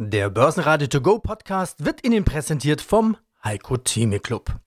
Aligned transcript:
Der 0.00 0.30
Börsenradio 0.30 0.86
To 0.86 1.00
Go 1.00 1.18
Podcast 1.18 1.84
wird 1.84 2.06
Ihnen 2.06 2.24
präsentiert 2.24 2.80
vom 2.80 3.16
Heiko 3.42 3.78
Theme 3.78 4.20
Club. 4.20 4.60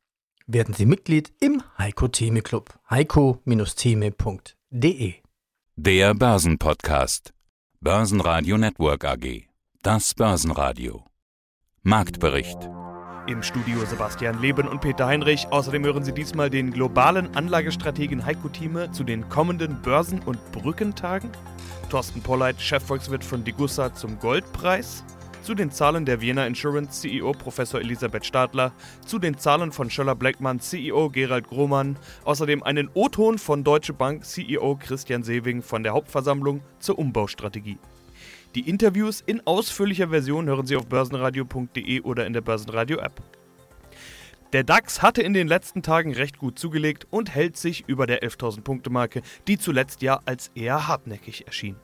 Werden 0.46 0.74
Sie 0.74 0.86
Mitglied 0.86 1.32
im 1.40 1.64
Heiko 1.78 2.10
Theme 2.10 2.42
Club. 2.42 2.78
heiko-theme.de 2.90 5.14
Der 5.78 6.14
Börsenpodcast. 6.16 7.34
Börsenradio 7.80 8.58
Network 8.58 9.06
AG. 9.06 9.44
Das 9.84 10.14
Börsenradio. 10.14 11.06
Marktbericht. 11.82 12.70
Im 13.28 13.42
Studio 13.42 13.86
Sebastian 13.86 14.42
Leben 14.42 14.68
und 14.68 14.82
Peter 14.82 15.06
Heinrich. 15.06 15.48
Außerdem 15.50 15.86
hören 15.86 16.04
Sie 16.04 16.14
diesmal 16.14 16.50
den 16.50 16.72
globalen 16.72 17.34
Anlagestrategen 17.38 18.26
Heiko 18.26 18.50
Thieme 18.50 18.92
zu 18.92 19.06
den 19.06 19.30
kommenden 19.30 19.82
Börsen- 19.82 20.24
und 20.24 20.52
Brückentagen. 20.52 21.32
Thorsten 21.90 22.22
Polleit, 22.22 22.60
Chefvolkswirt 22.60 23.24
von 23.24 23.46
Degussa 23.46 23.94
zum 23.94 24.20
Goldpreis 24.20 25.06
zu 25.42 25.56
den 25.56 25.72
Zahlen 25.72 26.06
der 26.06 26.22
Vienna 26.22 26.46
Insurance 26.46 27.02
CEO 27.02 27.32
Professor 27.32 27.80
Elisabeth 27.80 28.26
Stadler, 28.26 28.74
zu 29.06 29.18
den 29.18 29.38
Zahlen 29.38 29.72
von 29.72 29.90
Schöller 29.90 30.16
Blackman 30.16 30.60
CEO 30.60 31.10
Gerald 31.10 31.48
Grohmann, 31.48 31.98
außerdem 32.24 32.62
einen 32.64 32.90
O-Ton 32.94 33.40
von 33.40 33.64
Deutsche 33.64 33.94
Bank 33.94 34.24
CEO 34.24 34.78
Christian 34.80 35.24
Sewing 35.24 35.62
von 35.64 35.84
der 35.84 35.94
Hauptversammlung 35.94 36.62
zur 36.80 37.00
Umbaustrategie. 37.00 37.80
Die 38.54 38.70
Interviews 38.70 39.22
in 39.26 39.46
ausführlicher 39.48 40.10
Version 40.10 40.48
hören 40.48 40.68
Sie 40.68 40.76
auf 40.76 40.88
börsenradio.de 40.88 42.02
oder 42.02 42.28
in 42.28 42.34
der 42.34 42.42
Börsenradio-App. 42.42 43.22
Der 44.54 44.64
DAX 44.64 45.02
hatte 45.02 45.22
in 45.22 45.34
den 45.34 45.48
letzten 45.48 45.82
Tagen 45.82 46.14
recht 46.14 46.38
gut 46.38 46.60
zugelegt 46.60 47.08
und 47.10 47.34
hält 47.34 47.56
sich 47.56 47.86
über 47.88 48.06
der 48.06 48.22
11.000 48.22 48.62
Punkte 48.62 48.90
Marke, 48.90 49.22
die 49.48 49.58
zuletzt 49.58 50.02
ja 50.02 50.20
als 50.26 50.52
eher 50.56 50.90
hartnäckig 50.90 51.48
erschien. 51.48 51.78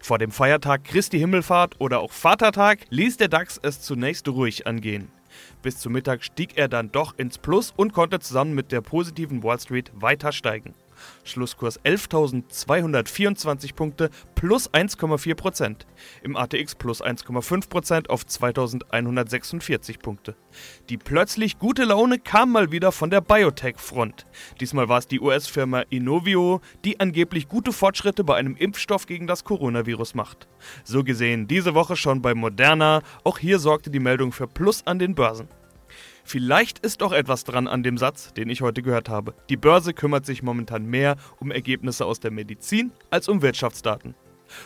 Vor 0.00 0.18
dem 0.18 0.30
Feiertag 0.30 0.84
Christi 0.84 1.18
Himmelfahrt 1.18 1.80
oder 1.80 2.00
auch 2.00 2.12
Vatertag 2.12 2.80
ließ 2.90 3.16
der 3.16 3.28
DAX 3.28 3.58
es 3.62 3.80
zunächst 3.80 4.28
ruhig 4.28 4.66
angehen. 4.66 5.10
Bis 5.62 5.78
zum 5.78 5.92
Mittag 5.92 6.24
stieg 6.24 6.56
er 6.56 6.68
dann 6.68 6.92
doch 6.92 7.16
ins 7.16 7.38
Plus 7.38 7.72
und 7.76 7.92
konnte 7.92 8.20
zusammen 8.20 8.54
mit 8.54 8.72
der 8.72 8.80
positiven 8.80 9.42
Wall 9.42 9.58
Street 9.60 9.90
weiter 9.94 10.32
steigen. 10.32 10.74
Schlusskurs 11.24 11.80
11.224 11.80 13.74
Punkte 13.74 14.10
plus 14.34 14.70
1,4 14.72 15.34
Prozent. 15.34 15.86
Im 16.22 16.36
ATX 16.36 16.74
plus 16.74 17.02
1,5 17.02 17.68
Prozent 17.68 18.10
auf 18.10 18.24
2.146 18.24 20.00
Punkte. 20.00 20.36
Die 20.88 20.96
plötzlich 20.96 21.58
gute 21.58 21.84
Laune 21.84 22.18
kam 22.18 22.52
mal 22.52 22.72
wieder 22.72 22.92
von 22.92 23.10
der 23.10 23.20
Biotech-Front. 23.20 24.26
Diesmal 24.60 24.88
war 24.88 24.98
es 24.98 25.06
die 25.06 25.20
US-Firma 25.20 25.82
Inovio, 25.90 26.60
die 26.84 27.00
angeblich 27.00 27.48
gute 27.48 27.72
Fortschritte 27.72 28.24
bei 28.24 28.36
einem 28.36 28.56
Impfstoff 28.56 29.06
gegen 29.06 29.26
das 29.26 29.44
Coronavirus 29.44 30.14
macht. 30.14 30.48
So 30.84 31.04
gesehen 31.04 31.48
diese 31.48 31.74
Woche 31.74 31.96
schon 31.96 32.22
bei 32.22 32.34
Moderna. 32.34 33.02
Auch 33.24 33.38
hier 33.38 33.58
sorgte 33.58 33.90
die 33.90 34.00
Meldung 34.00 34.32
für 34.32 34.46
Plus 34.46 34.86
an 34.86 34.98
den 34.98 35.14
Börsen. 35.14 35.48
Vielleicht 36.28 36.80
ist 36.80 37.00
doch 37.00 37.12
etwas 37.12 37.44
dran 37.44 37.66
an 37.66 37.82
dem 37.82 37.96
Satz, 37.96 38.34
den 38.34 38.50
ich 38.50 38.60
heute 38.60 38.82
gehört 38.82 39.08
habe. 39.08 39.32
Die 39.48 39.56
Börse 39.56 39.94
kümmert 39.94 40.26
sich 40.26 40.42
momentan 40.42 40.84
mehr 40.84 41.16
um 41.40 41.50
Ergebnisse 41.50 42.04
aus 42.04 42.20
der 42.20 42.30
Medizin 42.30 42.92
als 43.08 43.30
um 43.30 43.40
Wirtschaftsdaten. 43.40 44.14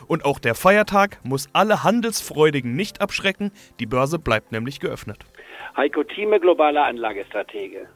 Und 0.09 0.25
auch 0.25 0.41
der 0.41 0.57
Feiertag 0.57 1.21
muss 1.23 1.49
alle 1.53 1.85
Handelsfreudigen 1.85 2.75
nicht 2.75 3.01
abschrecken, 3.01 3.53
die 3.79 3.87
Börse 3.87 4.19
bleibt 4.19 4.51
nämlich 4.51 4.81
geöffnet. 4.81 5.21
Heiko 5.77 6.03
Thieme, 6.03 6.41
globaler 6.41 6.87
Anlagestratege. 6.87 7.87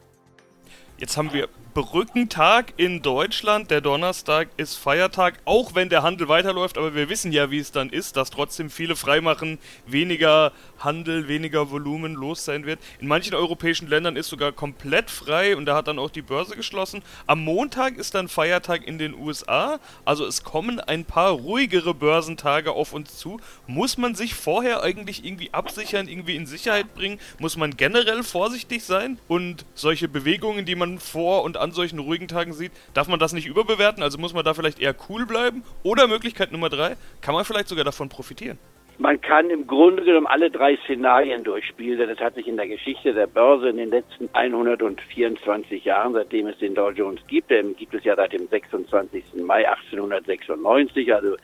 Jetzt 0.98 1.16
haben 1.16 1.32
wir 1.32 1.48
Brückentag 1.76 2.72
in 2.78 3.02
Deutschland. 3.02 3.70
Der 3.70 3.82
Donnerstag 3.82 4.48
ist 4.56 4.76
Feiertag, 4.76 5.34
auch 5.44 5.74
wenn 5.74 5.90
der 5.90 6.02
Handel 6.02 6.26
weiterläuft. 6.26 6.78
Aber 6.78 6.94
wir 6.94 7.10
wissen 7.10 7.32
ja, 7.32 7.50
wie 7.50 7.58
es 7.58 7.70
dann 7.70 7.90
ist, 7.90 8.16
dass 8.16 8.30
trotzdem 8.30 8.70
viele 8.70 8.96
freimachen, 8.96 9.58
weniger 9.86 10.52
Handel, 10.78 11.28
weniger 11.28 11.70
Volumen 11.70 12.14
los 12.14 12.46
sein 12.46 12.64
wird. 12.64 12.78
In 12.98 13.08
manchen 13.08 13.34
europäischen 13.34 13.88
Ländern 13.88 14.16
ist 14.16 14.28
sogar 14.28 14.52
komplett 14.52 15.10
frei 15.10 15.54
und 15.54 15.66
da 15.66 15.76
hat 15.76 15.88
dann 15.88 15.98
auch 15.98 16.08
die 16.08 16.22
Börse 16.22 16.56
geschlossen. 16.56 17.02
Am 17.26 17.44
Montag 17.44 17.98
ist 17.98 18.14
dann 18.14 18.28
Feiertag 18.28 18.86
in 18.86 18.96
den 18.96 19.12
USA. 19.14 19.78
Also 20.06 20.24
es 20.24 20.44
kommen 20.44 20.80
ein 20.80 21.04
paar 21.04 21.32
ruhigere 21.32 21.92
Börsentage 21.92 22.72
auf 22.72 22.94
uns 22.94 23.18
zu. 23.18 23.38
Muss 23.66 23.98
man 23.98 24.14
sich 24.14 24.34
vorher 24.34 24.82
eigentlich 24.82 25.26
irgendwie 25.26 25.52
absichern, 25.52 26.08
irgendwie 26.08 26.36
in 26.36 26.46
Sicherheit 26.46 26.94
bringen? 26.94 27.20
Muss 27.38 27.58
man 27.58 27.76
generell 27.76 28.22
vorsichtig 28.22 28.82
sein? 28.82 29.18
Und 29.28 29.66
solche 29.74 30.08
Bewegungen, 30.08 30.64
die 30.64 30.74
man 30.74 30.98
vor 31.00 31.42
und 31.42 31.58
an 31.58 31.65
solchen 31.72 31.98
ruhigen 31.98 32.28
Tagen 32.28 32.52
sieht, 32.52 32.72
darf 32.94 33.08
man 33.08 33.18
das 33.18 33.32
nicht 33.32 33.46
überbewerten? 33.46 34.02
Also 34.02 34.18
muss 34.18 34.34
man 34.34 34.44
da 34.44 34.54
vielleicht 34.54 34.80
eher 34.80 34.94
cool 35.08 35.26
bleiben? 35.26 35.62
Oder 35.82 36.06
Möglichkeit 36.08 36.52
Nummer 36.52 36.68
drei, 36.68 36.96
kann 37.20 37.34
man 37.34 37.44
vielleicht 37.44 37.68
sogar 37.68 37.84
davon 37.84 38.08
profitieren? 38.08 38.58
Man 38.98 39.20
kann 39.20 39.50
im 39.50 39.66
Grunde 39.66 40.04
genommen 40.04 40.26
alle 40.26 40.50
drei 40.50 40.78
Szenarien 40.84 41.44
durchspielen, 41.44 41.98
denn 41.98 42.08
es 42.08 42.18
hat 42.18 42.34
sich 42.34 42.48
in 42.48 42.56
der 42.56 42.66
Geschichte 42.66 43.12
der 43.12 43.26
Börse 43.26 43.68
in 43.68 43.76
den 43.76 43.90
letzten 43.90 44.30
124 44.32 45.84
Jahren, 45.84 46.14
seitdem 46.14 46.46
es 46.46 46.56
den 46.58 46.74
Dow 46.74 46.90
Jones 46.90 47.20
gibt, 47.26 47.48
gibt 47.76 47.92
es 47.92 48.04
ja 48.04 48.16
seit 48.16 48.32
dem 48.32 48.48
26. 48.48 49.34
Mai 49.44 49.68
1896, 49.68 51.12
also 51.14 51.36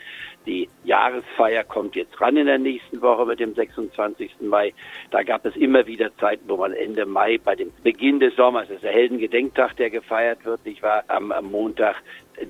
die 0.46 0.68
Jahresfeier 0.84 1.64
kommt 1.64 1.96
jetzt 1.96 2.20
ran 2.20 2.36
in 2.36 2.46
der 2.46 2.58
nächsten 2.58 3.00
Woche 3.00 3.26
mit 3.26 3.40
dem 3.40 3.54
26. 3.54 4.40
Mai. 4.40 4.72
Da 5.10 5.22
gab 5.22 5.44
es 5.44 5.56
immer 5.56 5.86
wieder 5.86 6.14
Zeiten, 6.18 6.48
wo 6.48 6.56
man 6.56 6.72
Ende 6.72 7.06
Mai 7.06 7.38
bei 7.42 7.54
dem 7.54 7.72
Beginn 7.82 8.20
des 8.20 8.34
Sommers, 8.36 8.68
das 8.68 8.76
ist 8.76 8.84
der 8.84 8.92
Heldengedenktag, 8.92 9.76
der 9.76 9.90
gefeiert 9.90 10.44
wird, 10.44 10.64
nicht 10.64 10.82
wahr, 10.82 11.04
am, 11.08 11.32
am 11.32 11.50
Montag, 11.50 11.96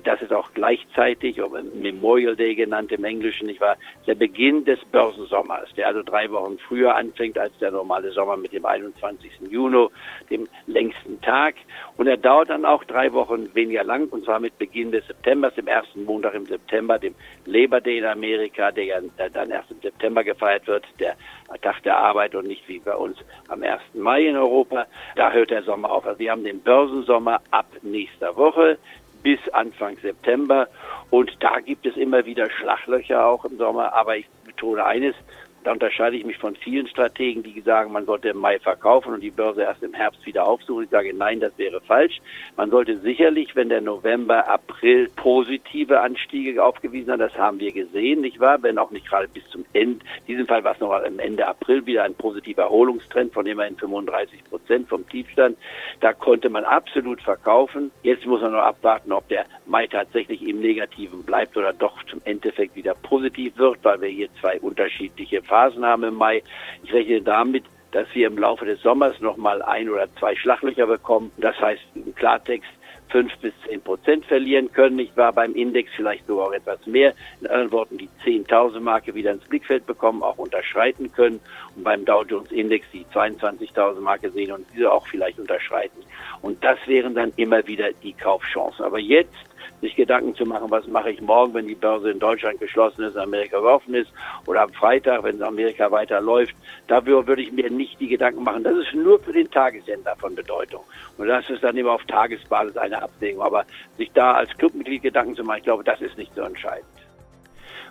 das 0.03 0.21
ist 0.21 0.31
auch 0.31 0.53
gleichzeitig, 0.53 1.39
Memorial 1.73 2.35
Day 2.35 2.55
genannt 2.55 2.91
im 2.91 3.03
Englischen, 3.03 3.47
nicht 3.47 3.61
wahr, 3.61 3.77
der 4.07 4.15
Beginn 4.15 4.65
des 4.65 4.79
Börsensommers, 4.85 5.69
der 5.75 5.87
also 5.87 6.01
drei 6.03 6.31
Wochen 6.31 6.57
früher 6.57 6.95
anfängt 6.95 7.37
als 7.37 7.57
der 7.59 7.71
normale 7.71 8.11
Sommer 8.11 8.37
mit 8.37 8.53
dem 8.53 8.65
21. 8.65 9.31
Juni, 9.49 9.87
dem 10.29 10.47
längsten 10.67 11.19
Tag. 11.21 11.55
Und 11.97 12.07
er 12.07 12.17
dauert 12.17 12.49
dann 12.49 12.65
auch 12.65 12.83
drei 12.83 13.11
Wochen 13.13 13.53
weniger 13.53 13.83
lang, 13.83 14.07
und 14.09 14.25
zwar 14.25 14.39
mit 14.39 14.57
Beginn 14.57 14.91
des 14.91 15.05
Septembers, 15.07 15.55
dem 15.55 15.67
ersten 15.67 16.05
Montag 16.05 16.33
im 16.33 16.45
September, 16.45 16.97
dem 16.97 17.15
Labor 17.45 17.81
Day 17.83 17.97
in 17.97 18.05
Amerika, 18.05 18.71
der 18.71 18.85
ja 18.85 18.99
dann 19.33 19.51
erst 19.51 19.71
im 19.71 19.81
September 19.81 20.23
gefeiert 20.23 20.67
wird, 20.67 20.85
der 20.99 21.15
Tag 21.61 21.83
der 21.83 21.97
Arbeit 21.97 22.35
und 22.35 22.47
nicht 22.47 22.67
wie 22.67 22.79
bei 22.79 22.95
uns 22.95 23.17
am 23.47 23.63
1. 23.63 23.81
Mai 23.93 24.27
in 24.27 24.35
Europa. 24.35 24.85
Da 25.15 25.31
hört 25.31 25.51
der 25.51 25.63
Sommer 25.63 25.91
auf. 25.91 26.05
Also 26.05 26.19
wir 26.19 26.31
haben 26.31 26.43
den 26.43 26.59
Börsensommer 26.59 27.41
ab 27.51 27.67
nächster 27.81 28.35
Woche 28.35 28.77
bis 29.21 29.39
Anfang 29.49 29.97
September. 29.97 30.67
Und 31.09 31.31
da 31.39 31.59
gibt 31.59 31.85
es 31.85 31.95
immer 31.95 32.25
wieder 32.25 32.49
Schlaglöcher 32.49 33.25
auch 33.25 33.45
im 33.45 33.57
Sommer. 33.57 33.93
Aber 33.93 34.17
ich 34.17 34.27
betone 34.45 34.85
eines, 34.85 35.15
da 35.63 35.71
unterscheide 35.71 36.17
ich 36.17 36.25
mich 36.25 36.37
von 36.37 36.55
vielen 36.55 36.87
Strategen, 36.87 37.43
die 37.43 37.61
sagen, 37.61 37.91
man 37.91 38.05
sollte 38.05 38.29
im 38.29 38.37
Mai 38.37 38.59
verkaufen 38.59 39.13
und 39.13 39.21
die 39.21 39.31
Börse 39.31 39.61
erst 39.61 39.83
im 39.83 39.93
Herbst 39.93 40.25
wieder 40.25 40.45
aufsuchen. 40.45 40.83
Ich 40.83 40.89
sage, 40.89 41.13
nein, 41.13 41.39
das 41.39 41.57
wäre 41.57 41.79
falsch. 41.81 42.19
Man 42.57 42.69
sollte 42.69 42.99
sicherlich, 42.99 43.55
wenn 43.55 43.69
der 43.69 43.81
November, 43.81 44.47
April 44.47 45.09
positive 45.15 46.01
Anstiege 46.01 46.63
aufgewiesen 46.63 47.13
hat, 47.13 47.21
das 47.21 47.37
haben 47.37 47.59
wir 47.59 47.71
gesehen, 47.71 48.21
nicht 48.21 48.39
wahr? 48.39 48.61
Wenn 48.61 48.77
auch 48.77 48.91
nicht 48.91 49.07
gerade 49.07 49.27
bis 49.27 49.47
zum 49.49 49.65
Ende. 49.73 50.05
In 50.25 50.25
diesem 50.27 50.47
Fall 50.47 50.63
war 50.63 50.73
es 50.73 50.79
noch 50.79 50.91
am 50.91 51.19
Ende 51.19 51.47
April 51.47 51.85
wieder 51.85 52.03
ein 52.03 52.15
positiver 52.15 52.63
Erholungstrend 52.63 53.33
von 53.33 53.45
immerhin 53.45 53.77
35 53.77 54.43
Prozent 54.45 54.89
vom 54.89 55.07
Tiefstand. 55.07 55.57
Da 56.01 56.13
konnte 56.13 56.49
man 56.49 56.65
absolut 56.65 57.21
verkaufen. 57.21 57.91
Jetzt 58.01 58.25
muss 58.25 58.41
man 58.41 58.51
noch 58.51 58.59
abwarten, 58.59 59.11
ob 59.11 59.27
der 59.29 59.45
Mai 59.65 59.87
tatsächlich 59.87 60.41
im 60.47 60.59
Negativen 60.59 61.23
bleibt 61.23 61.55
oder 61.57 61.73
doch 61.73 62.03
zum 62.05 62.21
Endeffekt 62.25 62.75
wieder 62.75 62.93
positiv 62.95 63.57
wird, 63.57 63.79
weil 63.83 64.01
wir 64.01 64.09
hier 64.09 64.29
zwei 64.39 64.59
unterschiedliche 64.59 65.41
Phasen 65.41 65.85
haben 65.85 66.03
im 66.03 66.15
Mai. 66.15 66.43
Ich 66.83 66.93
rechne 66.93 67.21
damit, 67.21 67.63
dass 67.91 68.07
wir 68.13 68.27
im 68.27 68.37
Laufe 68.37 68.65
des 68.65 68.81
Sommers 68.81 69.19
nochmal 69.21 69.61
ein 69.61 69.89
oder 69.89 70.07
zwei 70.15 70.35
Schlaglöcher 70.35 70.87
bekommen. 70.87 71.31
Das 71.37 71.59
heißt 71.59 71.81
im 71.95 72.13
Klartext 72.15 72.69
fünf 73.13 73.31
bis 73.37 73.53
zehn 73.67 73.79
Prozent 73.79 74.25
verlieren 74.25 74.71
können. 74.71 74.97
Ich 74.97 75.15
war 75.15 75.31
beim 75.31 75.53
Index 75.53 75.91
vielleicht 75.95 76.25
sogar 76.25 76.47
auch 76.47 76.53
etwas 76.53 76.85
mehr. 76.87 77.13
In 77.41 77.47
anderen 77.47 77.71
Worten, 77.71 77.97
die 77.99 78.09
10.000 78.25 78.79
Marke 78.79 79.13
wieder 79.13 79.31
ins 79.31 79.43
Blickfeld 79.45 79.85
bekommen, 79.85 80.23
auch 80.23 80.39
unterschreiten 80.39 81.11
können 81.11 81.39
und 81.75 81.83
beim 81.83 82.03
Dow 82.05 82.23
Jones 82.23 82.51
Index 82.51 82.87
die 82.91 83.05
22.000 83.13 83.99
Marke 83.99 84.31
sehen 84.31 84.51
und 84.51 84.65
diese 84.73 84.91
auch 84.91 85.05
vielleicht 85.05 85.37
unterschreiten. 85.37 86.01
Und 86.41 86.63
das 86.63 86.79
wären 86.87 87.13
dann 87.13 87.31
immer 87.35 87.65
wieder 87.67 87.91
die 88.01 88.13
Kaufchancen. 88.13 88.83
Aber 88.83 88.97
jetzt 88.97 89.35
sich 89.83 89.95
Gedanken 89.95 90.33
zu 90.33 90.45
machen, 90.45 90.71
was 90.71 90.87
mache 90.87 91.11
ich 91.11 91.21
morgen, 91.21 91.53
wenn 91.53 91.67
die 91.67 91.75
Börse 91.75 92.09
in 92.09 92.19
Deutschland 92.19 92.59
geschlossen 92.59 93.03
ist, 93.03 93.17
Amerika 93.17 93.57
offen 93.57 93.93
ist 93.93 94.09
oder 94.45 94.61
am 94.61 94.73
Freitag, 94.73 95.23
wenn 95.23 95.43
Amerika 95.43 95.91
weiterläuft. 95.91 96.55
Dafür 96.87 97.27
würde 97.27 97.41
ich 97.41 97.51
mir 97.51 97.69
nicht 97.69 97.99
die 97.99 98.07
Gedanken 98.07 98.43
machen. 98.43 98.63
Das 98.63 98.75
ist 98.77 98.93
nur 98.93 99.19
für 99.19 99.33
den 99.33 99.51
Tagessender 99.51 100.15
von 100.17 100.33
Bedeutung. 100.35 100.83
Und 101.17 101.27
das 101.27 101.49
ist 101.49 101.63
dann 101.63 101.75
immer 101.75 101.91
auf 101.91 102.03
Tagesbasis 102.05 102.77
eine 102.77 103.01
Abwägung. 103.01 103.43
Aber 103.43 103.65
sich 103.97 104.09
da 104.13 104.33
als 104.33 104.57
Clubmitglied 104.57 105.03
Gedanken 105.03 105.35
zu 105.35 105.43
machen, 105.43 105.57
ich 105.57 105.65
glaube, 105.65 105.83
das 105.83 105.99
ist 106.01 106.17
nicht 106.17 106.33
so 106.33 106.41
entscheidend. 106.41 106.87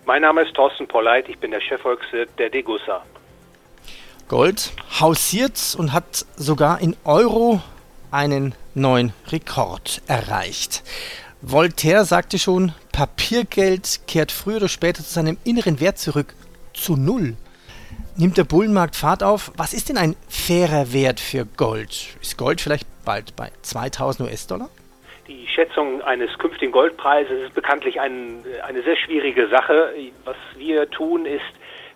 Mein 0.06 0.22
Name 0.22 0.42
ist 0.42 0.54
Thorsten 0.54 0.88
Polleit, 0.88 1.28
ich 1.28 1.38
bin 1.38 1.50
der 1.50 1.60
Chefvolkswirt 1.60 2.30
der 2.38 2.48
Degussa. 2.48 3.02
Gold 4.28 4.72
hausiert 4.98 5.76
und 5.78 5.92
hat 5.92 6.24
sogar 6.36 6.80
in 6.80 6.96
Euro 7.04 7.60
einen 8.10 8.54
neuen 8.74 9.12
Rekord 9.30 10.00
erreicht. 10.06 10.82
Voltaire 11.44 12.04
sagte 12.04 12.38
schon, 12.38 12.70
Papiergeld 12.92 14.02
kehrt 14.06 14.30
früher 14.30 14.58
oder 14.58 14.68
später 14.68 15.02
zu 15.02 15.12
seinem 15.12 15.38
inneren 15.42 15.80
Wert 15.80 15.98
zurück, 15.98 16.34
zu 16.72 16.94
null. 16.94 17.34
nimmt 18.16 18.38
der 18.38 18.44
Bullenmarkt 18.44 18.94
Fahrt 18.94 19.24
auf. 19.24 19.50
Was 19.56 19.74
ist 19.74 19.88
denn 19.88 19.98
ein 19.98 20.14
fairer 20.28 20.92
Wert 20.92 21.18
für 21.18 21.44
Gold? 21.44 22.16
Ist 22.22 22.38
Gold 22.38 22.60
vielleicht 22.60 22.86
bald 23.04 23.34
bei 23.34 23.50
2000 23.62 24.28
US-Dollar? 24.28 24.70
Die 25.26 25.48
Schätzung 25.48 26.00
eines 26.02 26.30
künftigen 26.38 26.70
Goldpreises 26.70 27.46
ist 27.46 27.54
bekanntlich 27.54 28.00
ein, 28.00 28.44
eine 28.64 28.82
sehr 28.84 28.96
schwierige 28.96 29.48
Sache. 29.48 29.92
Was 30.24 30.36
wir 30.56 30.88
tun, 30.90 31.26
ist, 31.26 31.42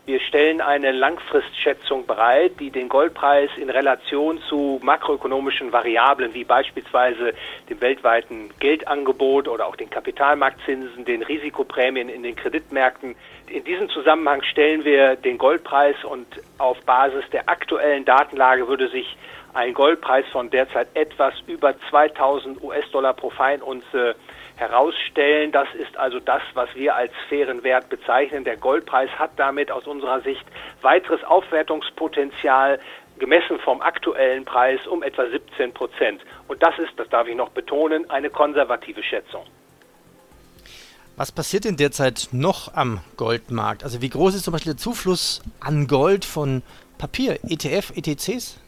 wir 0.06 0.20
stellen 0.20 0.60
eine 0.60 0.92
Langfristschätzung 0.92 2.06
bereit, 2.06 2.52
die 2.60 2.70
den 2.70 2.88
Goldpreis 2.88 3.50
in 3.56 3.68
Relation 3.68 4.40
zu 4.48 4.78
makroökonomischen 4.82 5.72
Variablen 5.72 6.32
wie 6.32 6.44
beispielsweise 6.44 7.34
dem 7.68 7.80
weltweiten 7.80 8.50
Geldangebot 8.60 9.48
oder 9.48 9.66
auch 9.66 9.74
den 9.74 9.90
Kapitalmarktzinsen, 9.90 11.04
den 11.04 11.22
Risikoprämien 11.22 12.08
in 12.08 12.22
den 12.22 12.36
Kreditmärkten. 12.36 13.16
In 13.48 13.64
diesem 13.64 13.88
Zusammenhang 13.88 14.42
stellen 14.42 14.84
wir 14.84 15.16
den 15.16 15.38
Goldpreis 15.38 15.96
und 16.04 16.26
auf 16.58 16.80
Basis 16.82 17.24
der 17.32 17.48
aktuellen 17.48 18.04
Datenlage 18.04 18.68
würde 18.68 18.88
sich 18.88 19.16
ein 19.56 19.72
Goldpreis 19.72 20.26
von 20.32 20.50
derzeit 20.50 20.88
etwas 20.94 21.32
über 21.46 21.74
2000 21.88 22.62
US-Dollar 22.62 23.14
pro 23.14 23.30
Feinunze 23.30 24.14
herausstellen. 24.56 25.50
Das 25.50 25.66
ist 25.74 25.96
also 25.96 26.20
das, 26.20 26.42
was 26.52 26.68
wir 26.74 26.94
als 26.94 27.12
fairen 27.30 27.64
Wert 27.64 27.88
bezeichnen. 27.88 28.44
Der 28.44 28.58
Goldpreis 28.58 29.08
hat 29.18 29.30
damit 29.36 29.70
aus 29.70 29.86
unserer 29.86 30.20
Sicht 30.20 30.44
weiteres 30.82 31.24
Aufwertungspotenzial 31.24 32.78
gemessen 33.18 33.58
vom 33.60 33.80
aktuellen 33.80 34.44
Preis 34.44 34.86
um 34.86 35.02
etwa 35.02 35.24
17 35.26 35.72
Prozent. 35.72 36.20
Und 36.48 36.62
das 36.62 36.78
ist, 36.78 36.92
das 36.98 37.08
darf 37.08 37.26
ich 37.26 37.34
noch 37.34 37.48
betonen, 37.48 38.10
eine 38.10 38.28
konservative 38.28 39.02
Schätzung. 39.02 39.46
Was 41.16 41.32
passiert 41.32 41.64
denn 41.64 41.78
derzeit 41.78 42.28
noch 42.32 42.74
am 42.74 43.00
Goldmarkt? 43.16 43.84
Also 43.84 44.02
wie 44.02 44.10
groß 44.10 44.34
ist 44.34 44.44
zum 44.44 44.52
Beispiel 44.52 44.74
der 44.74 44.78
Zufluss 44.78 45.40
an 45.60 45.86
Gold 45.86 46.26
von 46.26 46.62
Papier, 46.98 47.38
ETF, 47.48 47.92
ETCs? 47.96 48.60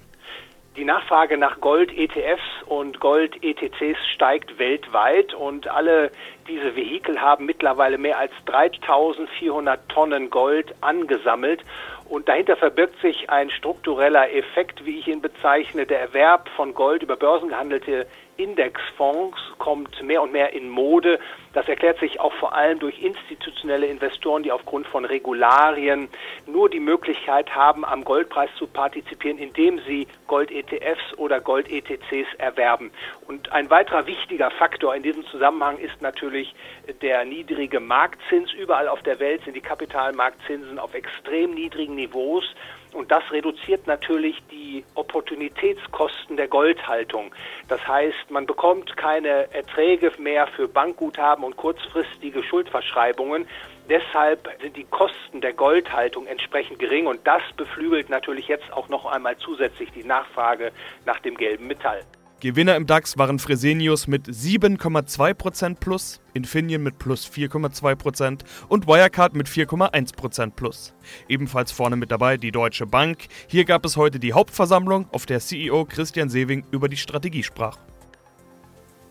Die 0.78 0.84
Nachfrage 0.84 1.36
nach 1.38 1.60
Gold-ETFs 1.60 2.62
und 2.66 3.00
Gold-ETCs 3.00 3.98
steigt 4.14 4.60
weltweit 4.60 5.34
und 5.34 5.66
alle 5.66 6.12
diese 6.46 6.76
Vehikel 6.76 7.20
haben 7.20 7.46
mittlerweile 7.46 7.98
mehr 7.98 8.16
als 8.16 8.30
3400 8.46 9.88
Tonnen 9.88 10.30
Gold 10.30 10.72
angesammelt. 10.80 11.64
Und 12.08 12.28
dahinter 12.28 12.54
verbirgt 12.56 13.00
sich 13.00 13.28
ein 13.28 13.50
struktureller 13.50 14.32
Effekt, 14.32 14.86
wie 14.86 15.00
ich 15.00 15.08
ihn 15.08 15.20
bezeichne. 15.20 15.84
Der 15.84 15.98
Erwerb 15.98 16.48
von 16.50 16.74
Gold 16.74 17.02
über 17.02 17.16
börsengehandelte 17.16 18.06
Indexfonds 18.38 19.36
kommt 19.58 20.00
mehr 20.00 20.22
und 20.22 20.30
mehr 20.30 20.52
in 20.52 20.68
Mode. 20.68 21.18
Das 21.54 21.68
erklärt 21.68 21.98
sich 21.98 22.20
auch 22.20 22.32
vor 22.34 22.54
allem 22.54 22.78
durch 22.78 23.02
institutionelle 23.02 23.86
Investoren, 23.86 24.44
die 24.44 24.52
aufgrund 24.52 24.86
von 24.86 25.04
Regularien 25.04 26.08
nur 26.46 26.70
die 26.70 26.78
Möglichkeit 26.78 27.52
haben, 27.54 27.84
am 27.84 28.04
Goldpreis 28.04 28.48
zu 28.56 28.68
partizipieren, 28.68 29.38
indem 29.38 29.80
sie 29.80 30.06
Gold-ETFs 30.28 31.14
oder 31.16 31.40
Gold-ETCs 31.40 32.32
erwerben. 32.38 32.92
Und 33.26 33.50
ein 33.50 33.70
weiterer 33.70 34.06
wichtiger 34.06 34.52
Faktor 34.52 34.94
in 34.94 35.02
diesem 35.02 35.26
Zusammenhang 35.26 35.76
ist 35.78 36.00
natürlich 36.00 36.54
der 37.02 37.24
niedrige 37.24 37.80
Marktzins. 37.80 38.52
Überall 38.52 38.86
auf 38.86 39.02
der 39.02 39.18
Welt 39.18 39.42
sind 39.44 39.54
die 39.54 39.60
Kapitalmarktzinsen 39.60 40.78
auf 40.78 40.94
extrem 40.94 41.54
niedrigen 41.54 41.96
Niveaus. 41.96 42.44
Und 42.92 43.10
das 43.10 43.22
reduziert 43.30 43.86
natürlich 43.86 44.42
die 44.50 44.84
Opportunitätskosten 44.94 46.36
der 46.36 46.48
Goldhaltung. 46.48 47.34
Das 47.68 47.86
heißt, 47.86 48.30
man 48.30 48.46
bekommt 48.46 48.96
keine 48.96 49.52
Erträge 49.52 50.12
mehr 50.18 50.46
für 50.46 50.68
Bankguthaben 50.68 51.44
und 51.44 51.56
kurzfristige 51.56 52.42
Schuldverschreibungen. 52.42 53.46
Deshalb 53.88 54.48
sind 54.60 54.76
die 54.76 54.84
Kosten 54.84 55.40
der 55.40 55.54
Goldhaltung 55.54 56.26
entsprechend 56.26 56.78
gering 56.78 57.06
und 57.06 57.26
das 57.26 57.42
beflügelt 57.56 58.10
natürlich 58.10 58.48
jetzt 58.48 58.72
auch 58.72 58.88
noch 58.88 59.06
einmal 59.06 59.36
zusätzlich 59.38 59.90
die 59.92 60.04
Nachfrage 60.04 60.72
nach 61.06 61.20
dem 61.20 61.36
gelben 61.36 61.66
Metall. 61.66 62.02
Gewinner 62.40 62.76
im 62.76 62.86
DAX 62.86 63.18
waren 63.18 63.40
Fresenius 63.40 64.06
mit 64.06 64.28
7,2% 64.28 65.74
plus, 65.74 66.20
Infineon 66.34 66.84
mit 66.84 67.00
plus 67.00 67.28
4,2% 67.28 68.42
und 68.68 68.86
Wirecard 68.86 69.34
mit 69.34 69.48
4,1% 69.48 70.52
plus. 70.52 70.94
Ebenfalls 71.28 71.72
vorne 71.72 71.96
mit 71.96 72.12
dabei 72.12 72.36
die 72.36 72.52
Deutsche 72.52 72.86
Bank. 72.86 73.26
Hier 73.48 73.64
gab 73.64 73.84
es 73.84 73.96
heute 73.96 74.20
die 74.20 74.34
Hauptversammlung, 74.34 75.08
auf 75.10 75.26
der 75.26 75.40
CEO 75.40 75.84
Christian 75.84 76.30
Sewing 76.30 76.64
über 76.70 76.88
die 76.88 76.96
Strategie 76.96 77.42
sprach. 77.42 77.76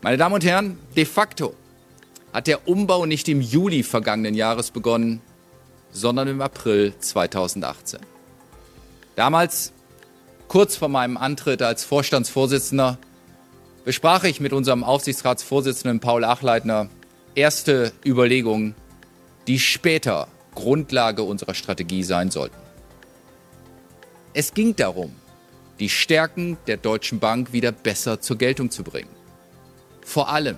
Meine 0.02 0.16
Damen 0.16 0.36
und 0.36 0.46
Herren, 0.46 0.80
de 0.96 1.04
facto 1.04 1.54
hat 2.32 2.48
der 2.48 2.66
Umbau 2.66 3.06
nicht 3.06 3.28
im 3.28 3.42
Juli 3.42 3.84
vergangenen 3.84 4.36
Jahres 4.36 4.72
begonnen, 4.72 5.22
sondern 5.92 6.30
im 6.30 6.40
April 6.40 6.94
2018. 6.98 8.00
Damals, 9.18 9.74
kurz 10.48 10.78
vor 10.78 10.88
meinem 10.88 11.18
Antritt 11.18 11.62
als 11.62 11.84
Vorstandsvorsitzender, 11.84 12.98
besprach 13.88 14.26
ich 14.26 14.42
mit 14.42 14.52
unserem 14.52 14.84
Aufsichtsratsvorsitzenden 14.84 16.02
Paul 16.02 16.26
Achleitner 16.26 16.90
erste 17.36 17.94
Überlegungen, 18.06 18.76
die 19.48 19.60
später 19.60 20.28
Grundlage 20.54 21.24
unserer 21.24 21.54
Strategie 21.54 22.04
sein 22.04 22.30
sollten. 22.30 22.58
Es 24.34 24.54
ging 24.54 24.76
darum, 24.76 25.16
die 25.80 25.88
Stärken 25.88 26.58
der 26.68 26.76
Deutschen 26.76 27.20
Bank 27.20 27.54
wieder 27.54 27.72
besser 27.72 28.20
zur 28.20 28.38
Geltung 28.38 28.72
zu 28.72 28.84
bringen. 28.84 29.16
Vor 30.04 30.28
allem 30.28 30.58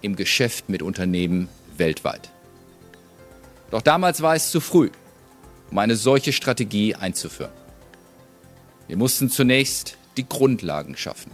im 0.00 0.14
Geschäft 0.14 0.68
mit 0.68 0.80
Unternehmen 0.80 1.48
weltweit. 1.76 2.30
Doch 3.72 3.82
damals 3.82 4.22
war 4.22 4.36
es 4.36 4.52
zu 4.52 4.60
früh, 4.60 4.90
um 5.72 5.78
eine 5.78 5.96
solche 5.96 6.32
Strategie 6.32 6.94
einzuführen. 6.94 7.50
Wir 8.86 8.96
mussten 8.96 9.30
zunächst 9.30 9.98
die 10.16 10.28
Grundlagen 10.28 10.96
schaffen. 10.96 11.32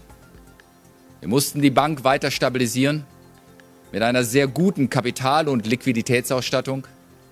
Wir 1.24 1.30
mussten 1.30 1.62
die 1.62 1.70
Bank 1.70 2.04
weiter 2.04 2.30
stabilisieren 2.30 3.06
mit 3.92 4.02
einer 4.02 4.24
sehr 4.24 4.46
guten 4.46 4.90
Kapital- 4.90 5.48
und 5.48 5.66
Liquiditätsausstattung, 5.66 6.86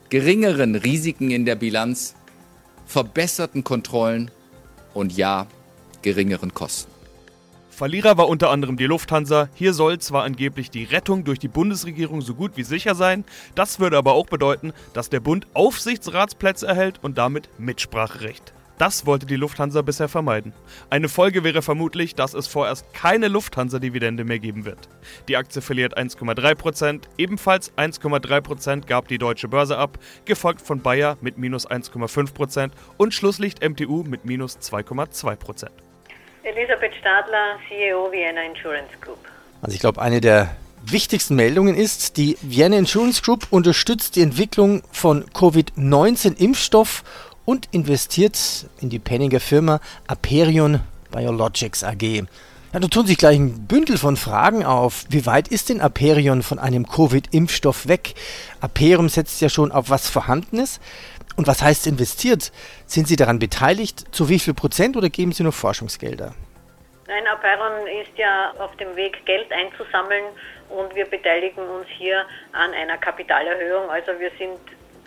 geringeren 0.09 0.77
Risiken 0.77 1.31
in 1.31 1.45
der 1.45 1.57
Bilanz, 1.57 2.15
verbesserten 2.87 3.65
Kontrollen 3.65 4.31
und 4.95 5.15
ja, 5.15 5.47
geringeren 6.01 6.55
Kosten. 6.55 6.91
Verlierer 7.69 8.17
war 8.17 8.29
unter 8.29 8.49
anderem 8.49 8.79
die 8.79 8.87
Lufthansa. 8.87 9.51
Hier 9.53 9.75
soll 9.75 9.99
zwar 9.99 10.23
angeblich 10.23 10.71
die 10.71 10.85
Rettung 10.85 11.25
durch 11.25 11.39
die 11.39 11.49
Bundesregierung 11.49 12.23
so 12.23 12.35
gut 12.35 12.53
wie 12.57 12.65
sicher 12.65 12.95
sein, 12.95 13.27
das 13.55 13.79
würde 13.79 13.99
aber 13.99 14.15
auch 14.15 14.25
bedeuten, 14.25 14.73
dass 14.95 15.11
der 15.11 15.21
Bund 15.21 15.47
Aufsichtsratsplätze 15.53 16.67
erhält 16.67 17.01
und 17.03 17.19
damit 17.19 17.51
Mitspracherecht. 17.59 18.55
Das 18.83 19.07
wollte 19.07 19.27
die 19.27 19.37
Lufthansa 19.37 19.81
bisher 19.83 20.09
vermeiden. 20.09 20.53
Eine 20.91 21.09
Folge 21.09 21.45
wäre 21.45 21.63
vermutlich, 21.63 22.17
dass 22.17 22.35
es 22.35 22.49
vorerst 22.49 22.93
keine 22.93 23.29
Lufthansa-Dividende 23.29 24.25
mehr 24.25 24.41
geben 24.41 24.65
wird. 24.65 24.89
Die 25.29 25.37
Aktie 25.37 25.63
verliert 25.63 25.97
1,3%, 25.97 27.03
ebenfalls 27.17 27.73
1,3% 27.77 28.85
gab 28.85 29.07
die 29.07 29.19
deutsche 29.19 29.47
Börse 29.47 29.79
ab, 29.79 30.01
gefolgt 30.25 30.63
von 30.63 30.81
Bayer 30.83 31.17
mit 31.21 31.39
minus 31.39 31.71
1,5% 31.71 32.73
und 32.97 33.15
Schlusslicht 33.15 33.63
MTU 33.63 34.03
mit 34.03 34.25
minus 34.25 34.59
2,2%. 34.59 35.69
Elisabeth 36.43 36.93
Stadler, 36.97 37.59
CEO 37.69 38.11
Vienna 38.11 38.43
Insurance 38.43 38.91
Group. 39.01 39.19
Also 39.61 39.77
ich 39.77 39.81
glaube, 39.81 40.03
eine 40.03 40.21
der 40.21 40.57
wichtigsten 40.85 41.37
Meldungen 41.37 41.77
ist, 41.77 42.17
die 42.17 42.37
Vienna 42.43 42.79
Insurance 42.79 43.23
Group 43.23 43.47
unterstützt 43.51 44.17
die 44.17 44.23
Entwicklung 44.23 44.83
von 44.91 45.25
Covid-19-Impfstoff 45.33 47.05
und 47.45 47.69
investiert 47.73 48.39
in 48.81 48.91
die 48.91 48.99
Penninger 48.99 49.41
Firma 49.41 49.81
Aperion 50.07 50.81
Biologics 51.11 51.85
AG. 51.85 52.25
Ja, 52.73 52.81
da 52.81 52.89
tun 52.89 53.07
sich 53.07 53.19
gleich 53.19 53.39
ein 53.39 53.67
Bündel 53.67 53.99
von 53.99 54.17
Fragen 54.17 54.65
auf. 54.65 55.05
Wie 55.11 55.27
weit 55.27 55.49
ist 55.49 55.69
denn 55.69 55.83
Aperion 55.83 56.43
von 56.43 56.59
einem 56.59 56.87
Covid-Impfstoff 56.87 57.87
weg? 57.87 58.15
Aperion 58.61 59.11
setzt 59.11 59.43
ja 59.43 59.51
schon 59.51 59.71
auf 59.71 59.91
was 59.91 60.09
Vorhandenes. 60.09 60.81
Und 61.37 61.47
was 61.47 61.63
heißt 61.63 61.87
investiert? 61.87 62.51
Sind 62.87 63.09
Sie 63.09 63.17
daran 63.17 63.39
beteiligt? 63.39 64.15
Zu 64.15 64.29
wie 64.29 64.39
viel 64.39 64.55
Prozent 64.55 64.97
oder 64.97 65.11
geben 65.11 65.33
Sie 65.33 65.43
nur 65.43 65.53
Forschungsgelder? 65.53 66.35
Nein, 67.09 67.27
Apeiron 67.27 67.87
ist 68.03 68.17
ja 68.17 68.53
auf 68.59 68.75
dem 68.77 68.97
Weg, 68.97 69.25
Geld 69.27 69.53
einzusammeln 69.53 70.25
und 70.71 70.95
wir 70.95 71.05
beteiligen 71.05 71.63
uns 71.69 71.87
hier 71.99 72.25
an 72.53 72.73
einer 72.73 72.97
Kapitalerhöhung. 72.97 73.91
Also 73.91 74.13
wir 74.19 74.31
sind 74.39 74.61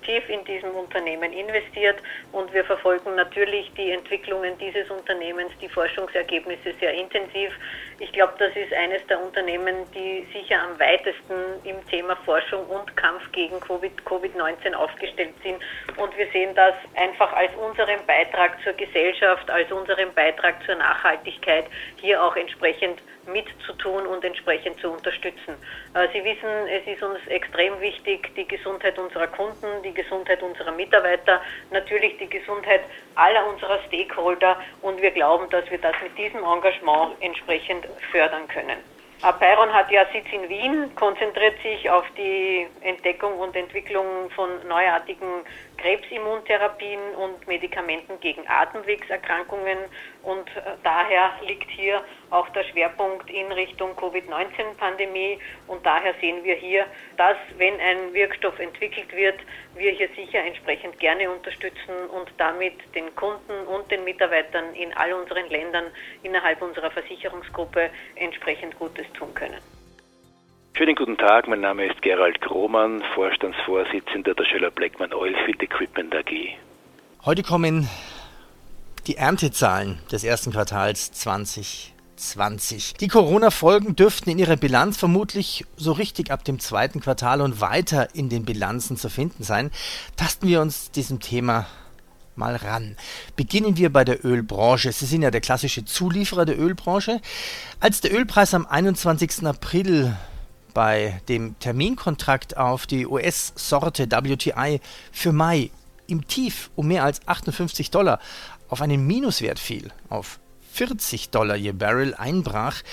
tief 0.06 0.28
in 0.30 0.44
diesem 0.46 0.72
Unternehmen 0.76 1.34
investiert 1.34 1.98
und 2.32 2.52
wir 2.54 2.64
verfolgen 2.64 3.16
natürlich 3.16 3.72
die 3.78 3.92
Entwicklungen 3.92 4.58
dieses 4.60 4.90
Unternehmens, 4.90 5.52
die 5.62 5.70
Forschungsergebnisse 5.70 6.74
sehr 6.80 6.94
intensiv. 6.94 7.52
Ich 7.98 8.12
glaube, 8.12 8.34
das 8.40 8.54
ist 8.56 8.74
eines 8.74 9.06
der 9.08 9.22
Unternehmen, 9.22 9.90
die 9.94 10.28
sicher 10.34 10.62
am 10.62 10.78
weitesten 10.78 11.62
im 11.64 11.86
Thema 11.88 12.18
Forschung 12.26 12.66
und 12.68 12.96
Kampf 12.98 13.32
gegen 13.32 13.56
Covid-19 13.58 14.74
aufgestellt 14.74 15.34
sind. 15.42 15.62
Und 15.96 16.18
wir 16.18 16.28
sehen 16.32 16.54
das 16.56 16.74
einfach 16.96 17.32
als 17.32 17.56
unseren 17.56 18.06
Beitrag 18.06 18.62
zur 18.64 18.74
Gesellschaft, 18.74 19.50
als 19.50 19.72
unseren 19.72 20.14
Beitrag 20.14 20.62
zur 20.66 20.76
Nachhaltigkeit, 20.76 21.68
hier 22.02 22.22
auch 22.22 22.36
entsprechend 22.36 23.02
mitzutun 23.28 24.06
und 24.06 24.24
entsprechend 24.24 24.80
zu 24.80 24.92
unterstützen. 24.92 25.56
Äh, 25.94 26.08
Sie 26.14 26.24
wissen, 26.24 26.50
es 26.68 26.86
ist 26.86 27.02
uns 27.02 27.20
extrem 27.28 27.80
wichtig, 27.82 28.30
die 28.36 28.48
Gesundheit 28.48 28.98
unserer 29.00 29.28
Kunden, 29.28 29.82
die 29.84 29.94
Gesundheit 29.94 30.42
unserer 30.44 30.72
Mitarbeiter, 30.72 31.42
natürlich 31.72 32.18
die 32.18 32.30
Gesundheit 32.30 32.82
aller 33.16 33.48
unserer 33.48 33.80
Stakeholder 33.88 34.60
und 34.82 35.02
wir 35.02 35.12
glauben, 35.12 35.50
dass 35.50 35.70
wir 35.72 35.80
das 35.80 35.96
mit 36.04 36.18
diesem 36.18 36.44
Engagement 36.44 37.16
entsprechend 37.22 37.85
fördern 38.12 38.48
können. 38.48 38.78
Apeiron 39.22 39.74
hat 39.74 39.90
ja 39.92 40.06
Sitz 40.12 40.26
in 40.32 40.48
Wien, 40.50 40.94
konzentriert 40.96 41.56
sich 41.64 41.90
auf 41.90 42.06
die 42.18 42.68
Entdeckung 42.82 43.40
und 43.40 43.56
Entwicklung 43.56 44.30
von 44.36 44.50
neuartigen 44.68 45.46
Krebsimmuntherapien 45.86 47.14
und 47.14 47.46
Medikamenten 47.46 48.20
gegen 48.20 48.42
Atemwegserkrankungen 48.48 49.78
und 50.24 50.48
äh, 50.56 50.62
daher 50.82 51.34
liegt 51.46 51.70
hier 51.70 52.04
auch 52.32 52.50
der 52.50 52.64
Schwerpunkt 52.64 53.30
in 53.30 53.52
Richtung 53.52 53.96
Covid-19-Pandemie 53.96 55.38
und 55.68 55.86
daher 55.86 56.16
sehen 56.20 56.44
wir 56.44 56.56
hier, 56.56 56.88
dass 57.18 57.38
wenn 57.58 57.80
ein 57.80 58.16
Wirkstoff 58.16 58.58
entwickelt 58.58 59.16
wird, 59.16 59.40
wir 59.76 59.92
hier 59.92 60.10
sicher 60.16 60.40
entsprechend 60.40 60.98
gerne 60.98 61.30
unterstützen 61.30 62.10
und 62.12 62.34
damit 62.40 62.74
den 62.96 63.16
Kunden 63.16 63.68
und 63.68 63.92
den 63.92 64.04
Mitarbeitern 64.06 64.74
in 64.74 64.92
all 64.98 65.14
unseren 65.14 65.48
Ländern 65.52 65.86
innerhalb 66.24 66.64
unserer 66.64 66.90
Versicherungsgruppe 66.90 67.92
entsprechend 68.16 68.76
Gutes 68.80 69.06
tun 69.14 69.32
können. 69.36 69.75
Schönen 70.78 70.96
guten 70.96 71.16
Tag, 71.16 71.48
mein 71.48 71.62
Name 71.62 71.86
ist 71.86 72.02
Gerald 72.02 72.42
Krohmann, 72.42 73.02
Vorstandsvorsitzender 73.14 74.34
der 74.34 74.44
Schöller 74.44 74.72
Blackman 74.72 75.14
Oilfield 75.14 75.64
Equipment 75.64 76.14
AG. 76.14 76.58
Heute 77.24 77.44
kommen 77.44 77.88
die 79.08 79.16
Erntezahlen 79.16 80.00
des 80.12 80.26
ersten 80.26 80.52
Quartals 80.52 81.14
2020. 81.14 82.96
Die 82.96 83.08
Corona-Folgen 83.08 83.96
dürften 83.96 84.32
in 84.32 84.38
ihrer 84.38 84.58
Bilanz 84.58 84.98
vermutlich 84.98 85.64
so 85.78 85.94
richtig 85.94 86.30
ab 86.30 86.44
dem 86.44 86.60
zweiten 86.60 87.00
Quartal 87.00 87.40
und 87.40 87.62
weiter 87.62 88.14
in 88.14 88.28
den 88.28 88.44
Bilanzen 88.44 88.98
zu 88.98 89.08
finden 89.08 89.46
sein. 89.46 89.72
Tasten 90.18 90.50
wir 90.50 90.60
uns 90.60 90.92
diesem 90.92 91.22
Thema 91.22 91.68
mal 92.36 92.58
ran. 92.58 92.98
Beginnen 93.38 93.78
wir 93.78 93.94
bei 93.94 94.04
der 94.04 94.26
Ölbranche. 94.26 94.92
Sie 94.92 95.06
sind 95.06 95.22
ja 95.22 95.32
der 95.32 95.40
klassische 95.40 95.86
Zulieferer 95.86 96.44
der 96.44 96.60
Ölbranche. 96.60 97.22
Als 97.80 98.02
der 98.02 98.14
Ölpreis 98.14 98.54
am 98.54 98.66
21. 98.66 99.46
April 99.46 100.18
bei 100.76 101.22
dem 101.30 101.58
Terminkontrakt 101.58 102.58
auf 102.58 102.86
die 102.86 103.08
US-Sorte 103.08 104.12
WTI 104.12 104.82
für 105.12 105.32
Mai 105.32 105.72
im 106.06 106.28
Tief 106.28 106.70
um 106.76 106.88
mehr 106.88 107.04
als 107.04 107.28
58 107.28 107.90
Dollar 107.90 108.20
auf 108.70 108.82
einen 108.82 109.08
Minuswert 109.08 109.58
fiel, 109.58 109.92
auf 110.10 110.40
40 110.74 111.30
Dollar 111.30 111.56
je 111.56 111.72
Barrel 111.72 112.14
einbrach, 112.14 112.84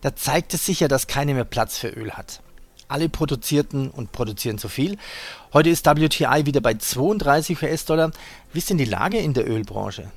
da 0.00 0.14
zeigt 0.14 0.54
es 0.54 0.64
sich 0.64 0.80
ja, 0.80 0.88
dass 0.88 1.06
keiner 1.06 1.34
mehr 1.34 1.44
Platz 1.44 1.76
für 1.76 1.88
Öl 1.88 2.12
hat. 2.12 2.40
Alle 2.86 3.08
produzierten 3.08 3.90
und 3.90 4.12
produzieren 4.12 4.58
zu 4.58 4.68
viel. 4.68 4.96
Heute 5.52 5.70
ist 5.70 5.86
WTI 5.86 6.46
wieder 6.46 6.60
bei 6.60 6.74
32 6.74 7.60
US-Dollar. 7.62 8.12
Wie 8.52 8.58
ist 8.58 8.70
denn 8.70 8.78
die 8.78 8.84
Lage 8.84 9.18
in 9.18 9.34
der 9.34 9.48
Ölbranche? 9.48 10.12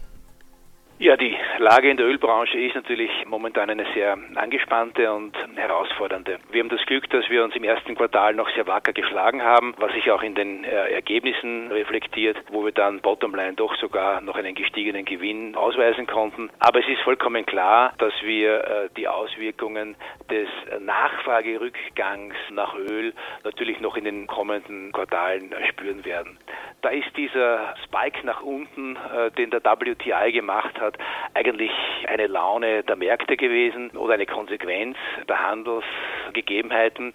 Ja, 0.99 1.15
die 1.15 1.37
Lage 1.59 1.91
in 1.91 1.97
der 1.97 2.07
Ölbranche 2.07 2.57
ist 2.57 2.73
natürlich 2.73 3.11
momentan 3.27 3.69
eine 3.69 3.85
sehr 3.93 4.17
angespannte 4.33 5.13
und 5.13 5.37
herausfordernde. 5.55 6.39
Wir 6.49 6.59
haben 6.59 6.69
das 6.69 6.83
Glück, 6.87 7.07
dass 7.11 7.29
wir 7.29 7.43
uns 7.43 7.55
im 7.55 7.63
ersten 7.63 7.93
Quartal 7.93 8.33
noch 8.33 8.49
sehr 8.55 8.65
wacker 8.65 8.93
geschlagen 8.93 9.43
haben, 9.43 9.75
was 9.77 9.93
sich 9.93 10.09
auch 10.09 10.23
in 10.23 10.33
den 10.33 10.63
äh, 10.63 10.93
Ergebnissen 10.93 11.71
reflektiert, 11.71 12.37
wo 12.49 12.65
wir 12.65 12.71
dann 12.71 13.01
bottomline 13.01 13.53
doch 13.53 13.75
sogar 13.75 14.21
noch 14.21 14.37
einen 14.37 14.55
gestiegenen 14.55 15.05
Gewinn 15.05 15.55
ausweisen 15.55 16.07
konnten. 16.07 16.49
Aber 16.57 16.79
es 16.79 16.87
ist 16.87 17.01
vollkommen 17.01 17.45
klar, 17.45 17.93
dass 17.99 18.13
wir 18.23 18.63
äh, 18.63 18.89
die 18.97 19.07
Auswirkungen 19.07 19.95
des 20.31 20.49
Nachfragerückgangs 20.79 22.33
nach 22.49 22.73
Öl 22.73 23.13
natürlich 23.43 23.79
noch 23.81 23.97
in 23.97 24.05
den 24.05 24.25
kommenden 24.25 24.91
Quartalen 24.93 25.53
spüren 25.69 26.03
werden. 26.05 26.39
Da 26.81 26.89
ist 26.89 27.15
dieser 27.15 27.75
Spike 27.83 28.25
nach 28.25 28.41
unten, 28.41 28.95
äh, 28.95 29.29
den 29.31 29.51
der 29.51 29.61
WTI 29.63 30.31
gemacht 30.31 30.79
hat, 30.79 30.86
eigentlich 31.33 31.71
eine 32.07 32.27
Laune 32.27 32.83
der 32.83 32.95
Märkte 32.95 33.37
gewesen 33.37 33.91
oder 33.91 34.13
eine 34.13 34.25
Konsequenz 34.25 34.97
der 35.27 35.39
Handelsgegebenheiten. 35.39 37.13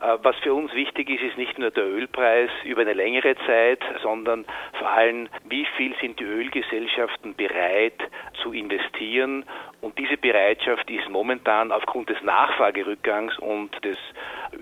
Äh, 0.00 0.18
was 0.22 0.36
für 0.36 0.54
uns 0.54 0.72
wichtig 0.74 1.10
ist, 1.10 1.22
ist 1.22 1.38
nicht 1.38 1.58
nur 1.58 1.70
der 1.70 1.84
Ölpreis 1.84 2.50
über 2.64 2.82
eine 2.82 2.94
längere 2.94 3.36
Zeit, 3.46 3.80
sondern 4.02 4.44
vor 4.78 4.90
allem, 4.90 5.28
wie 5.44 5.66
viel 5.76 5.94
sind 6.00 6.18
die 6.18 6.24
Ölgesellschaften 6.24 7.34
bereit 7.34 8.00
zu 8.42 8.52
investieren. 8.52 9.44
Und 9.80 9.98
diese 9.98 10.16
Bereitschaft 10.16 10.90
ist 10.90 11.08
momentan 11.08 11.72
aufgrund 11.72 12.08
des 12.08 12.20
Nachfragerückgangs 12.22 13.38
und 13.38 13.70
des 13.84 13.98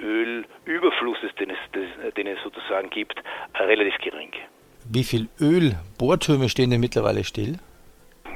Ölüberflusses, 0.00 1.34
den 1.36 1.50
es, 1.50 2.14
den 2.14 2.26
es 2.26 2.42
sozusagen 2.42 2.90
gibt, 2.90 3.22
relativ 3.58 3.96
gering. 3.98 4.32
Wie 4.90 5.04
viel 5.04 5.28
Ölbohrtürme 5.40 6.48
stehen 6.48 6.70
denn 6.70 6.80
mittlerweile 6.80 7.24
still? 7.24 7.58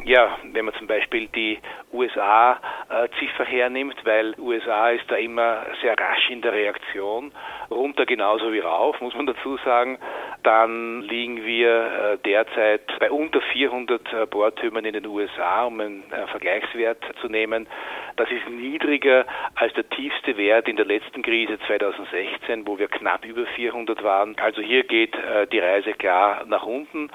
Ja, 0.04 0.36
wenn 0.52 0.64
man 0.64 0.74
zum 0.74 0.88
Beispiel 0.88 1.28
die 1.28 1.58
USA-Ziffer 1.92 3.44
hernimmt, 3.44 3.96
weil 4.04 4.34
USA 4.38 4.90
ist 4.90 5.08
da 5.08 5.14
immer 5.14 5.64
sehr 5.80 5.96
rasch 5.96 6.28
in 6.28 6.42
der 6.42 6.52
Reaktion, 6.52 7.30
runter 7.70 8.04
genauso 8.04 8.52
wie 8.52 8.58
rauf, 8.58 9.00
muss 9.00 9.14
man 9.14 9.26
dazu 9.26 9.56
sagen, 9.58 9.98
dann 10.42 11.02
liegen 11.02 11.44
wir 11.44 12.14
äh, 12.14 12.18
derzeit 12.24 12.82
bei 12.98 13.12
unter 13.12 13.40
400 13.40 14.12
äh, 14.12 14.26
Bohrtürmen 14.26 14.84
in 14.84 14.94
den 14.94 15.06
USA, 15.06 15.66
um 15.66 15.78
einen 15.78 16.02
äh, 16.10 16.26
Vergleichswert 16.26 16.98
zu 17.20 17.28
nehmen. 17.28 17.68
Das 18.16 18.30
ist 18.30 18.48
niedriger 18.48 19.26
als 19.54 19.72
der 19.74 19.88
tiefste 19.88 20.36
Wert 20.36 20.68
in 20.68 20.76
der 20.76 20.84
letzten 20.84 21.22
Krise 21.22 21.58
2016, 21.66 22.66
wo 22.66 22.78
wir 22.78 22.88
knapp 22.88 23.24
über 23.24 23.46
400 23.46 24.02
waren. 24.02 24.36
Also 24.38 24.60
hier 24.62 24.84
geht 24.84 25.16
die 25.52 25.58
Reise 25.58 25.92
klar 25.94 26.44
nach 26.46 26.64
unten. 26.64 27.10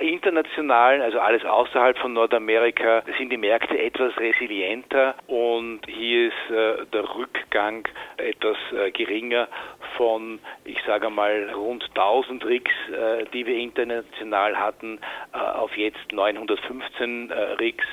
International, 0.00 1.02
also 1.02 1.20
alles 1.20 1.44
außerhalb 1.44 1.98
von 1.98 2.12
Nordamerika, 2.12 3.02
sind 3.18 3.30
die 3.30 3.36
Märkte 3.36 3.78
etwas 3.78 4.16
resilienter 4.18 5.14
und 5.26 5.80
hier 5.86 6.28
ist 6.28 6.50
der 6.92 7.16
Rückgang 7.16 7.86
etwas 8.18 8.56
geringer 8.94 9.48
von, 9.96 10.38
ich 10.64 10.78
sage 10.86 11.10
mal, 11.10 11.50
rund 11.54 11.84
1000 11.94 12.44
Rigs, 12.44 12.72
äh, 12.90 13.24
die 13.32 13.46
wir 13.46 13.56
international 13.56 14.58
hatten, 14.58 14.98
äh, 15.32 15.38
auf 15.38 15.76
jetzt 15.76 16.12
915 16.12 17.30
äh, 17.30 17.34
Rigs. 17.58 17.84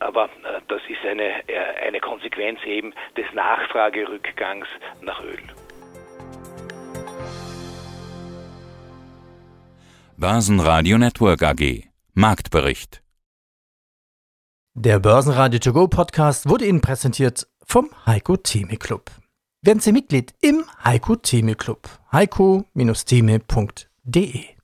Aber 0.00 0.28
das 0.68 0.80
ist 0.88 1.04
eine, 1.08 1.42
eine 1.86 2.00
Konsequenz 2.00 2.58
eben 2.64 2.92
des 3.16 3.26
Nachfragerückgangs 3.34 4.66
nach 5.02 5.22
Öl. 5.22 5.38
Börsenradio 10.18 10.96
Network 10.98 11.42
AG 11.42 11.84
Marktbericht 12.14 13.02
Der 14.72 14.98
Börsenradio 14.98 15.58
To 15.58 15.74
Go 15.74 15.88
Podcast 15.88 16.48
wurde 16.48 16.64
Ihnen 16.64 16.80
präsentiert 16.80 17.46
vom 17.66 17.90
Heiko 18.06 18.38
Theme 18.38 18.78
Club. 18.78 19.10
Werden 19.62 19.80
Sie 19.80 19.92
Mitglied 19.92 20.32
im 20.40 20.64
Heiko 20.84 21.16
Theme 21.16 21.54
Club. 21.54 21.86
heiko-theme.de 22.12 24.55